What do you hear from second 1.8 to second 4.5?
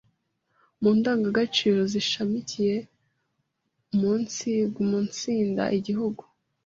zishamikiye umunsi